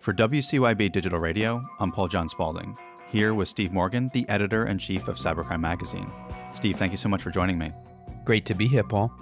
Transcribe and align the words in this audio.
For 0.00 0.14
WCYB 0.14 0.92
Digital 0.92 1.18
Radio, 1.18 1.60
I'm 1.78 1.92
Paul 1.92 2.08
John 2.08 2.26
Spaulding, 2.26 2.74
here 3.08 3.34
with 3.34 3.48
Steve 3.48 3.70
Morgan, 3.70 4.08
the 4.14 4.26
editor 4.30 4.66
in 4.66 4.78
chief 4.78 5.08
of 5.08 5.18
Cybercrime 5.18 5.60
Magazine. 5.60 6.10
Steve, 6.54 6.78
thank 6.78 6.92
you 6.92 6.96
so 6.96 7.10
much 7.10 7.20
for 7.20 7.28
joining 7.28 7.58
me. 7.58 7.70
Great 8.24 8.46
to 8.46 8.54
be 8.54 8.66
here, 8.66 8.82
Paul. 8.82 9.12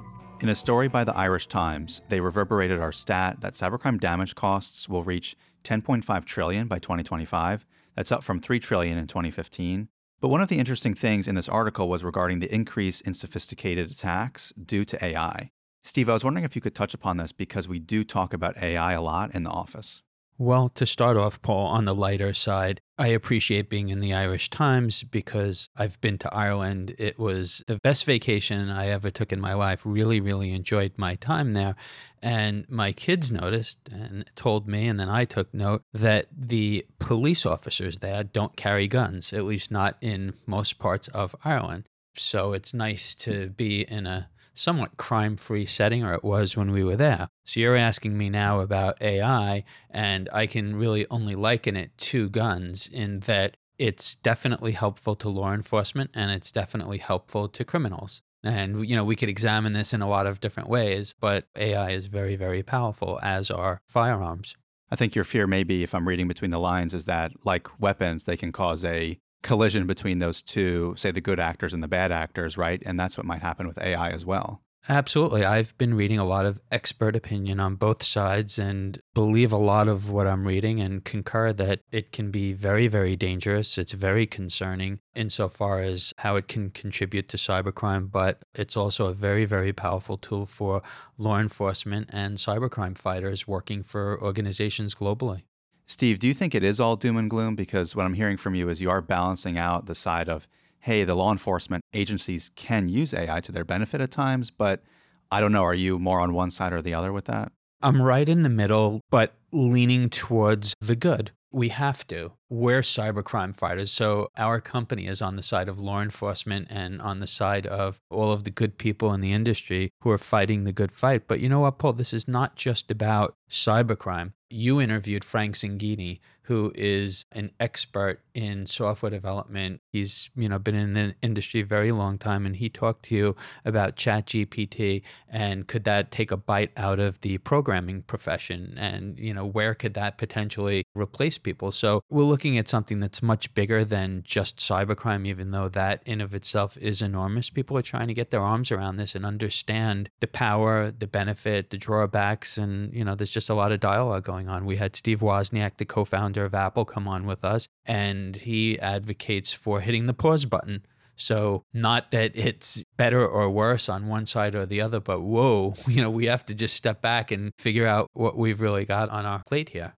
In 0.40 0.50
a 0.50 0.54
story 0.54 0.86
by 0.86 1.02
the 1.02 1.16
Irish 1.16 1.48
Times, 1.48 2.00
they 2.08 2.20
reverberated 2.20 2.78
our 2.78 2.92
stat 2.92 3.40
that 3.40 3.54
cybercrime 3.54 3.98
damage 3.98 4.36
costs 4.36 4.88
will 4.88 5.02
reach 5.02 5.34
10.5 5.64 6.24
trillion 6.24 6.68
by 6.68 6.78
2025. 6.78 7.66
That's 7.96 8.12
up 8.12 8.22
from 8.22 8.38
3 8.38 8.60
trillion 8.60 8.98
in 8.98 9.08
2015. 9.08 9.88
But 10.20 10.28
one 10.28 10.42
of 10.42 10.48
the 10.48 10.60
interesting 10.60 10.94
things 10.94 11.26
in 11.26 11.34
this 11.34 11.48
article 11.48 11.88
was 11.88 12.04
regarding 12.04 12.38
the 12.38 12.54
increase 12.54 13.00
in 13.00 13.14
sophisticated 13.14 13.90
attacks 13.90 14.52
due 14.52 14.84
to 14.84 15.04
AI. 15.04 15.50
Steve, 15.82 16.08
I 16.08 16.12
was 16.12 16.22
wondering 16.22 16.44
if 16.44 16.54
you 16.54 16.62
could 16.62 16.76
touch 16.76 16.94
upon 16.94 17.16
this 17.16 17.32
because 17.32 17.66
we 17.66 17.80
do 17.80 18.04
talk 18.04 18.32
about 18.32 18.62
AI 18.62 18.92
a 18.92 19.02
lot 19.02 19.34
in 19.34 19.42
the 19.42 19.50
office. 19.50 20.04
Well, 20.40 20.68
to 20.70 20.86
start 20.86 21.16
off, 21.16 21.42
Paul, 21.42 21.66
on 21.66 21.84
the 21.84 21.94
lighter 21.94 22.32
side, 22.32 22.80
I 22.96 23.08
appreciate 23.08 23.68
being 23.68 23.88
in 23.88 23.98
the 23.98 24.14
Irish 24.14 24.50
Times 24.50 25.02
because 25.02 25.68
I've 25.76 26.00
been 26.00 26.16
to 26.18 26.32
Ireland. 26.32 26.94
It 26.96 27.18
was 27.18 27.64
the 27.66 27.80
best 27.82 28.04
vacation 28.04 28.70
I 28.70 28.86
ever 28.86 29.10
took 29.10 29.32
in 29.32 29.40
my 29.40 29.54
life. 29.54 29.82
Really, 29.84 30.20
really 30.20 30.52
enjoyed 30.52 30.92
my 30.96 31.16
time 31.16 31.54
there. 31.54 31.74
And 32.22 32.68
my 32.68 32.92
kids 32.92 33.32
noticed 33.32 33.88
and 33.90 34.24
told 34.36 34.68
me, 34.68 34.86
and 34.86 35.00
then 35.00 35.08
I 35.08 35.24
took 35.24 35.52
note 35.52 35.82
that 35.92 36.28
the 36.36 36.86
police 37.00 37.44
officers 37.44 37.98
there 37.98 38.22
don't 38.22 38.54
carry 38.54 38.86
guns, 38.86 39.32
at 39.32 39.44
least 39.44 39.72
not 39.72 39.96
in 40.00 40.34
most 40.46 40.78
parts 40.78 41.08
of 41.08 41.34
Ireland. 41.44 41.87
So 42.18 42.52
it's 42.52 42.74
nice 42.74 43.14
to 43.16 43.50
be 43.50 43.82
in 43.82 44.06
a 44.06 44.28
somewhat 44.54 44.96
crime 44.96 45.36
free 45.36 45.66
setting, 45.66 46.04
or 46.04 46.14
it 46.14 46.24
was 46.24 46.56
when 46.56 46.72
we 46.72 46.82
were 46.82 46.96
there. 46.96 47.28
So 47.44 47.60
you're 47.60 47.76
asking 47.76 48.18
me 48.18 48.28
now 48.28 48.60
about 48.60 49.00
AI, 49.00 49.64
and 49.90 50.28
I 50.32 50.46
can 50.46 50.76
really 50.76 51.06
only 51.10 51.34
liken 51.34 51.76
it 51.76 51.96
to 51.98 52.28
guns 52.28 52.88
in 52.92 53.20
that 53.20 53.56
it's 53.78 54.16
definitely 54.16 54.72
helpful 54.72 55.14
to 55.14 55.28
law 55.28 55.54
enforcement 55.54 56.10
and 56.12 56.32
it's 56.32 56.50
definitely 56.50 56.98
helpful 56.98 57.48
to 57.48 57.64
criminals. 57.64 58.22
And, 58.42 58.88
you 58.88 58.96
know, 58.96 59.04
we 59.04 59.16
could 59.16 59.28
examine 59.28 59.72
this 59.72 59.92
in 59.92 60.02
a 60.02 60.08
lot 60.08 60.26
of 60.26 60.40
different 60.40 60.68
ways, 60.68 61.14
but 61.20 61.46
AI 61.56 61.90
is 61.90 62.06
very, 62.06 62.36
very 62.36 62.62
powerful, 62.62 63.18
as 63.22 63.50
are 63.50 63.80
firearms. 63.88 64.56
I 64.90 64.96
think 64.96 65.14
your 65.14 65.24
fear, 65.24 65.46
maybe, 65.46 65.82
if 65.82 65.94
I'm 65.94 66.08
reading 66.08 66.28
between 66.28 66.50
the 66.50 66.58
lines, 66.58 66.94
is 66.94 67.04
that 67.04 67.32
like 67.44 67.80
weapons, 67.80 68.24
they 68.24 68.36
can 68.36 68.52
cause 68.52 68.84
a 68.84 69.18
collision 69.42 69.86
between 69.86 70.18
those 70.18 70.42
two, 70.42 70.94
say 70.96 71.10
the 71.10 71.20
good 71.20 71.40
actors 71.40 71.72
and 71.72 71.82
the 71.82 71.88
bad 71.88 72.12
actors, 72.12 72.56
right? 72.56 72.82
And 72.84 72.98
that's 72.98 73.16
what 73.16 73.26
might 73.26 73.42
happen 73.42 73.66
with 73.66 73.78
AI 73.78 74.10
as 74.10 74.24
well. 74.24 74.62
Absolutely. 74.90 75.44
I've 75.44 75.76
been 75.76 75.92
reading 75.92 76.18
a 76.18 76.24
lot 76.24 76.46
of 76.46 76.62
expert 76.72 77.14
opinion 77.14 77.60
on 77.60 77.74
both 77.74 78.02
sides 78.02 78.58
and 78.58 78.98
believe 79.12 79.52
a 79.52 79.58
lot 79.58 79.86
of 79.86 80.08
what 80.08 80.26
I'm 80.26 80.46
reading 80.46 80.80
and 80.80 81.04
concur 81.04 81.52
that 81.52 81.80
it 81.92 82.10
can 82.10 82.30
be 82.30 82.54
very, 82.54 82.88
very 82.88 83.14
dangerous. 83.14 83.76
It's 83.76 83.92
very 83.92 84.26
concerning 84.26 85.00
insofar 85.14 85.80
as 85.80 86.14
how 86.18 86.36
it 86.36 86.48
can 86.48 86.70
contribute 86.70 87.28
to 87.30 87.36
cybercrime, 87.36 88.10
but 88.10 88.42
it's 88.54 88.78
also 88.78 89.06
a 89.06 89.12
very, 89.12 89.44
very 89.44 89.74
powerful 89.74 90.16
tool 90.16 90.46
for 90.46 90.80
law 91.18 91.38
enforcement 91.38 92.08
and 92.10 92.38
cybercrime 92.38 92.96
fighters 92.96 93.46
working 93.46 93.82
for 93.82 94.18
organizations 94.22 94.94
globally. 94.94 95.42
Steve, 95.90 96.18
do 96.18 96.28
you 96.28 96.34
think 96.34 96.54
it 96.54 96.62
is 96.62 96.78
all 96.78 96.96
doom 96.96 97.16
and 97.16 97.30
gloom? 97.30 97.56
Because 97.56 97.96
what 97.96 98.04
I'm 98.04 98.12
hearing 98.12 98.36
from 98.36 98.54
you 98.54 98.68
is 98.68 98.82
you 98.82 98.90
are 98.90 99.00
balancing 99.00 99.56
out 99.56 99.86
the 99.86 99.94
side 99.94 100.28
of, 100.28 100.46
hey, 100.80 101.02
the 101.02 101.14
law 101.14 101.32
enforcement 101.32 101.82
agencies 101.94 102.50
can 102.56 102.90
use 102.90 103.14
AI 103.14 103.40
to 103.40 103.50
their 103.50 103.64
benefit 103.64 104.02
at 104.02 104.10
times, 104.10 104.50
but 104.50 104.82
I 105.30 105.40
don't 105.40 105.50
know. 105.50 105.64
Are 105.64 105.72
you 105.72 105.98
more 105.98 106.20
on 106.20 106.34
one 106.34 106.50
side 106.50 106.74
or 106.74 106.82
the 106.82 106.92
other 106.92 107.10
with 107.10 107.24
that? 107.24 107.52
I'm 107.80 108.02
right 108.02 108.28
in 108.28 108.42
the 108.42 108.50
middle, 108.50 109.00
but 109.10 109.34
leaning 109.50 110.10
towards 110.10 110.74
the 110.78 110.96
good. 110.96 111.30
We 111.50 111.70
have 111.70 112.06
to. 112.08 112.32
We're 112.50 112.82
cybercrime 112.82 113.56
fighters. 113.56 113.90
So 113.90 114.30
our 114.36 114.60
company 114.60 115.06
is 115.06 115.22
on 115.22 115.36
the 115.36 115.42
side 115.42 115.68
of 115.68 115.78
law 115.78 116.02
enforcement 116.02 116.68
and 116.70 117.00
on 117.00 117.20
the 117.20 117.26
side 117.26 117.66
of 117.66 118.00
all 118.10 118.32
of 118.32 118.44
the 118.44 118.50
good 118.50 118.76
people 118.76 119.12
in 119.14 119.20
the 119.20 119.32
industry 119.32 119.90
who 120.02 120.10
are 120.10 120.18
fighting 120.18 120.64
the 120.64 120.72
good 120.72 120.92
fight. 120.92 121.26
But 121.26 121.40
you 121.40 121.48
know 121.48 121.60
what, 121.60 121.78
Paul? 121.78 121.94
This 121.94 122.12
is 122.12 122.28
not 122.28 122.56
just 122.56 122.90
about 122.90 123.34
cybercrime 123.50 124.32
you 124.50 124.80
interviewed 124.80 125.24
Frank 125.24 125.54
Zangini, 125.54 126.20
who 126.42 126.72
is 126.74 127.26
an 127.32 127.50
expert 127.60 128.22
in 128.34 128.64
software 128.64 129.10
development. 129.10 129.82
He's, 129.92 130.30
you 130.34 130.48
know, 130.48 130.58
been 130.58 130.74
in 130.74 130.94
the 130.94 131.14
industry 131.20 131.60
a 131.60 131.64
very 131.66 131.92
long 131.92 132.16
time 132.16 132.46
and 132.46 132.56
he 132.56 132.70
talked 132.70 133.04
to 133.06 133.14
you 133.14 133.36
about 133.66 133.96
ChatGPT 133.96 135.02
and 135.28 135.66
could 135.66 135.84
that 135.84 136.10
take 136.10 136.30
a 136.30 136.38
bite 136.38 136.72
out 136.76 136.98
of 136.98 137.20
the 137.20 137.36
programming 137.38 138.02
profession 138.02 138.74
and, 138.78 139.18
you 139.18 139.34
know, 139.34 139.44
where 139.44 139.74
could 139.74 139.92
that 139.94 140.16
potentially 140.16 140.84
replace 140.98 141.38
people? 141.38 141.72
So, 141.72 142.02
we're 142.10 142.24
looking 142.24 142.58
at 142.58 142.68
something 142.68 143.00
that's 143.00 143.22
much 143.22 143.52
bigger 143.54 143.84
than 143.84 144.22
just 144.24 144.56
cybercrime 144.56 145.26
even 145.26 145.50
though 145.50 145.68
that 145.68 146.02
in 146.06 146.20
of 146.20 146.34
itself 146.34 146.76
is 146.78 147.02
enormous. 147.02 147.50
People 147.50 147.76
are 147.76 147.82
trying 147.82 148.08
to 148.08 148.14
get 148.14 148.30
their 148.30 148.42
arms 148.42 148.70
around 148.72 148.96
this 148.96 149.14
and 149.14 149.24
understand 149.24 150.10
the 150.20 150.26
power, 150.26 150.90
the 150.90 151.06
benefit, 151.06 151.70
the 151.70 151.78
drawbacks 151.78 152.58
and, 152.58 152.92
you 152.92 153.04
know, 153.04 153.14
there's 153.14 153.30
just 153.30 153.50
a 153.50 153.54
lot 153.54 153.72
of 153.72 153.80
dialogue 153.80 154.24
going 154.24 154.48
on. 154.48 154.64
We 154.64 154.76
had 154.76 154.96
Steve 154.96 155.20
Wozniak, 155.20 155.76
the 155.76 155.84
co 155.84 156.04
founder 156.04 156.44
of 156.44 156.54
Apple, 156.54 156.84
come 156.84 157.08
on 157.08 157.26
with 157.26 157.44
us, 157.44 157.68
and 157.86 158.36
he 158.36 158.78
advocates 158.80 159.52
for 159.52 159.80
hitting 159.80 160.06
the 160.06 160.14
pause 160.14 160.44
button. 160.44 160.84
So, 161.18 161.64
not 161.74 162.12
that 162.12 162.36
it's 162.36 162.84
better 162.96 163.26
or 163.26 163.50
worse 163.50 163.88
on 163.88 164.06
one 164.06 164.24
side 164.24 164.54
or 164.54 164.66
the 164.66 164.80
other, 164.80 165.00
but 165.00 165.20
whoa, 165.20 165.74
you 165.88 166.00
know, 166.00 166.10
we 166.10 166.26
have 166.26 166.44
to 166.46 166.54
just 166.54 166.76
step 166.76 167.02
back 167.02 167.30
and 167.30 167.52
figure 167.58 167.86
out 167.86 168.08
what 168.12 168.38
we've 168.38 168.60
really 168.60 168.84
got 168.84 169.08
on 169.10 169.26
our 169.26 169.42
plate 169.44 169.70
here. 169.70 169.94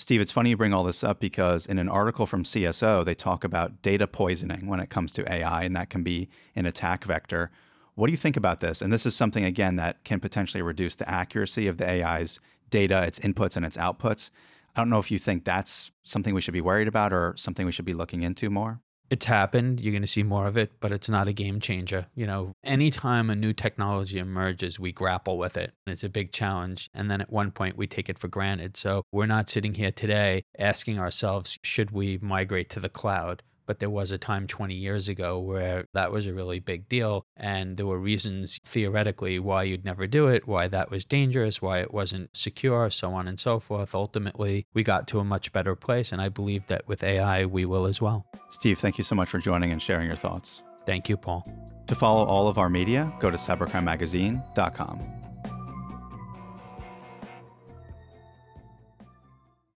Steve, 0.00 0.20
it's 0.20 0.30
funny 0.30 0.50
you 0.50 0.56
bring 0.56 0.72
all 0.72 0.84
this 0.84 1.02
up 1.02 1.18
because 1.18 1.66
in 1.66 1.76
an 1.76 1.88
article 1.88 2.24
from 2.24 2.44
CSO, 2.44 3.04
they 3.04 3.16
talk 3.16 3.42
about 3.42 3.82
data 3.82 4.06
poisoning 4.06 4.68
when 4.68 4.78
it 4.78 4.90
comes 4.90 5.12
to 5.12 5.30
AI, 5.30 5.64
and 5.64 5.74
that 5.74 5.90
can 5.90 6.04
be 6.04 6.28
an 6.54 6.66
attack 6.66 7.04
vector. 7.04 7.50
What 7.96 8.06
do 8.06 8.12
you 8.12 8.16
think 8.16 8.36
about 8.36 8.60
this? 8.60 8.80
And 8.80 8.92
this 8.92 9.04
is 9.04 9.16
something, 9.16 9.44
again, 9.44 9.74
that 9.74 10.04
can 10.04 10.20
potentially 10.20 10.62
reduce 10.62 10.94
the 10.94 11.10
accuracy 11.10 11.66
of 11.66 11.78
the 11.78 11.90
AI's 11.90 12.38
data, 12.70 13.02
its 13.02 13.18
inputs 13.18 13.56
and 13.56 13.66
its 13.66 13.76
outputs. 13.76 14.30
I 14.76 14.80
don't 14.80 14.88
know 14.88 15.00
if 15.00 15.10
you 15.10 15.18
think 15.18 15.44
that's 15.44 15.90
something 16.04 16.32
we 16.32 16.40
should 16.40 16.54
be 16.54 16.60
worried 16.60 16.86
about 16.86 17.12
or 17.12 17.34
something 17.36 17.66
we 17.66 17.72
should 17.72 17.84
be 17.84 17.92
looking 17.92 18.22
into 18.22 18.50
more. 18.50 18.80
It's 19.10 19.24
happened. 19.24 19.80
You're 19.80 19.92
going 19.92 20.02
to 20.02 20.08
see 20.08 20.22
more 20.22 20.46
of 20.46 20.56
it, 20.56 20.72
but 20.80 20.92
it's 20.92 21.08
not 21.08 21.28
a 21.28 21.32
game 21.32 21.60
changer. 21.60 22.06
You 22.14 22.26
know, 22.26 22.52
anytime 22.62 23.30
a 23.30 23.36
new 23.36 23.52
technology 23.52 24.18
emerges, 24.18 24.78
we 24.78 24.92
grapple 24.92 25.38
with 25.38 25.56
it. 25.56 25.72
It's 25.86 26.04
a 26.04 26.08
big 26.08 26.32
challenge. 26.32 26.90
And 26.92 27.10
then 27.10 27.20
at 27.20 27.32
one 27.32 27.50
point, 27.50 27.76
we 27.76 27.86
take 27.86 28.08
it 28.08 28.18
for 28.18 28.28
granted. 28.28 28.76
So 28.76 29.02
we're 29.10 29.26
not 29.26 29.48
sitting 29.48 29.74
here 29.74 29.92
today 29.92 30.42
asking 30.58 30.98
ourselves, 30.98 31.58
should 31.62 31.90
we 31.90 32.18
migrate 32.18 32.68
to 32.70 32.80
the 32.80 32.90
cloud? 32.90 33.42
But 33.68 33.80
there 33.80 33.90
was 33.90 34.10
a 34.10 34.18
time 34.18 34.46
20 34.46 34.74
years 34.74 35.10
ago 35.10 35.38
where 35.38 35.84
that 35.92 36.10
was 36.10 36.26
a 36.26 36.32
really 36.32 36.58
big 36.58 36.88
deal. 36.88 37.26
And 37.36 37.76
there 37.76 37.86
were 37.86 37.98
reasons 37.98 38.58
theoretically 38.64 39.38
why 39.38 39.64
you'd 39.64 39.84
never 39.84 40.06
do 40.06 40.26
it, 40.26 40.48
why 40.48 40.68
that 40.68 40.90
was 40.90 41.04
dangerous, 41.04 41.60
why 41.60 41.80
it 41.80 41.92
wasn't 41.92 42.34
secure, 42.34 42.88
so 42.88 43.12
on 43.12 43.28
and 43.28 43.38
so 43.38 43.60
forth. 43.60 43.94
Ultimately, 43.94 44.66
we 44.72 44.82
got 44.82 45.06
to 45.08 45.20
a 45.20 45.24
much 45.24 45.52
better 45.52 45.76
place. 45.76 46.12
And 46.12 46.22
I 46.22 46.30
believe 46.30 46.66
that 46.68 46.88
with 46.88 47.04
AI, 47.04 47.44
we 47.44 47.66
will 47.66 47.84
as 47.84 48.00
well. 48.00 48.24
Steve, 48.48 48.78
thank 48.78 48.96
you 48.96 49.04
so 49.04 49.14
much 49.14 49.28
for 49.28 49.38
joining 49.38 49.70
and 49.70 49.82
sharing 49.82 50.06
your 50.06 50.16
thoughts. 50.16 50.62
Thank 50.86 51.10
you, 51.10 51.18
Paul. 51.18 51.46
To 51.88 51.94
follow 51.94 52.24
all 52.24 52.48
of 52.48 52.56
our 52.56 52.70
media, 52.70 53.12
go 53.20 53.30
to 53.30 53.36
cybercrimemagazine.com. 53.36 54.98